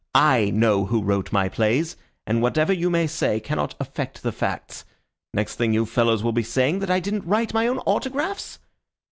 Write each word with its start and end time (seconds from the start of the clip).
I 0.15 0.49
know 0.49 0.87
who 0.87 1.03
wrote 1.03 1.31
my 1.31 1.47
plays, 1.47 1.95
and 2.25 2.41
whatever 2.41 2.73
you 2.73 2.89
may 2.89 3.05
say 3.05 3.39
cannot 3.39 3.75
affect 3.79 4.23
the 4.23 4.31
facts. 4.31 4.83
Next 5.31 5.57
thing 5.57 5.73
you 5.75 5.85
fellows 5.85 6.23
will 6.23 6.31
be 6.33 6.41
saying 6.41 6.79
that 6.79 6.89
I 6.89 6.99
didn't 6.99 7.27
write 7.27 7.53
my 7.53 7.67
own 7.67 7.77
autographs?" 7.85 8.57